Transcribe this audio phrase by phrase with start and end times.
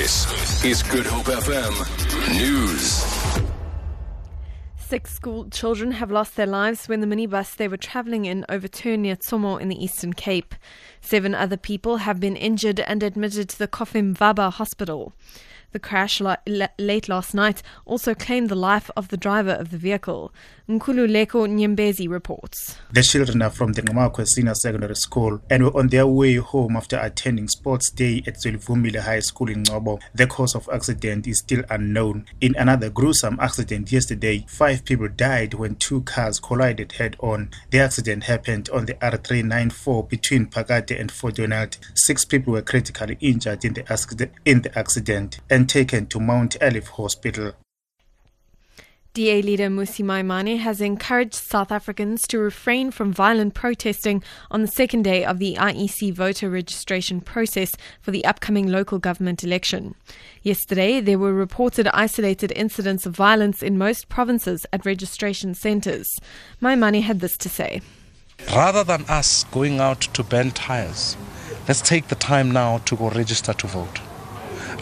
[0.00, 1.74] This is Good Hope FM
[2.32, 3.04] News.
[4.78, 9.02] Six school children have lost their lives when the minibus they were travelling in overturned
[9.02, 10.54] near Tsomo in the Eastern Cape.
[11.02, 13.68] Seven other people have been injured and admitted to the
[14.16, 15.12] Vaba hospital.
[15.72, 20.32] The crash late last night also claimed the life of the driver of the vehicle.
[20.68, 22.76] Nkululeko Nyembezi reports.
[22.92, 26.76] The children are from the Ngamakwe Senior Secondary School and were on their way home
[26.76, 30.00] after attending sports day at Zwelithumile High School in Ngcobo.
[30.14, 32.26] The cause of accident is still unknown.
[32.40, 37.50] In another gruesome accident yesterday, five people died when two cars collided head-on.
[37.70, 41.78] The accident happened on the R394 between Phakade and Fort Donald.
[41.94, 44.32] Six people were critically injured in the accident.
[44.44, 47.52] In the accident and and taken to Mount Olive Hospital.
[49.12, 54.68] DA leader Mmusi Maimane has encouraged South Africans to refrain from violent protesting on the
[54.68, 59.94] second day of the IEC voter registration process for the upcoming local government election.
[60.42, 66.08] Yesterday, there were reported isolated incidents of violence in most provinces at registration centres.
[66.62, 67.82] Maimane had this to say.
[68.54, 71.18] Rather than us going out to burn tires,
[71.68, 74.00] let's take the time now to go register to vote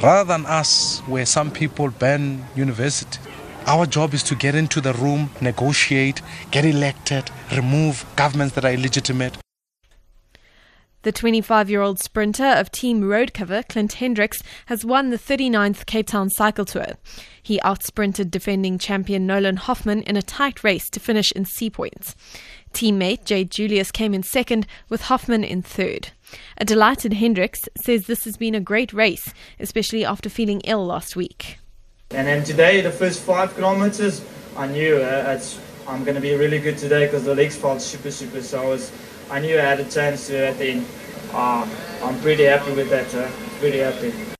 [0.03, 3.19] rather than us where some people ban university.
[3.67, 8.73] Our job is to get into the room, negotiate, get elected, remove governments that are
[8.73, 9.37] illegitimate.
[11.03, 16.09] The 25 year old sprinter of Team Roadcover, Clint Hendricks, has won the 39th Cape
[16.09, 16.97] Town Cycle Tour.
[17.41, 22.17] He outsprinted defending champion Nolan Hoffman in a tight race to finish in C points.
[22.73, 26.11] Teammate Jayde Julius came in second, with Hoffman in third.
[26.57, 31.17] A delighted Hendricks says this has been a great race, especially after feeling ill last
[31.17, 31.59] week.
[32.11, 34.25] And then today, the first five kilometers,
[34.57, 35.41] I knew uh,
[35.87, 38.43] I'm going to be really good today because the legs felt super, super.
[38.43, 38.93] So I, was,
[39.31, 40.87] I knew I had a chance to at the end.
[41.33, 41.69] Uh,
[42.03, 43.15] I'm pretty happy with that.
[43.15, 44.38] Uh, pretty happy.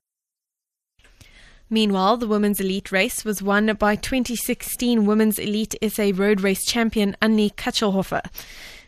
[1.69, 7.15] Meanwhile, the women's elite race was won by 2016 Women's Elite SA Road Race champion
[7.21, 8.21] An-Li Kachelhoffer.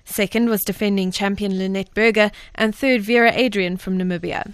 [0.04, 4.54] Second was defending champion Lynette Burger, and third Vera Adrian from Namibia.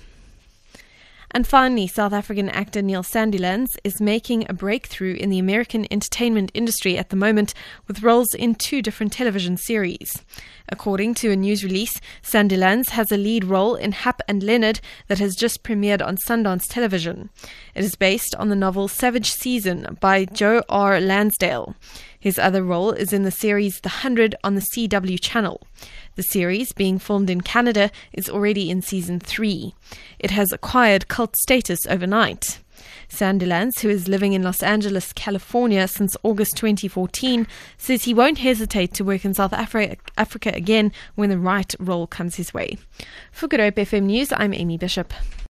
[1.32, 6.52] And finally, South African actor Neil Sandilands is making a breakthrough in the American entertainment
[6.54, 7.54] industry at the moment
[7.88, 10.24] with roles in two different television series.
[10.70, 15.20] According to a news release, Sandilands has a lead role in Hap and Leonard that
[15.20, 17.30] has just premiered on Sundance Television.
[17.76, 21.00] It is based on the novel Savage Season by Joe R.
[21.00, 21.76] Lansdale.
[22.20, 25.62] His other role is in the series The Hundred on the CW channel.
[26.17, 29.75] The series, being filmed in Canada, is already in season three.
[30.17, 32.57] It has acquired cult status overnight.
[33.07, 37.45] Sandilands, who is living in Los Angeles, California since August 2014,
[37.78, 42.07] says he won't hesitate to work in South Afri- Africa again when the right role
[42.07, 42.79] comes his way.
[43.31, 45.13] For Good Hope FM News, I'm Amy Bishop.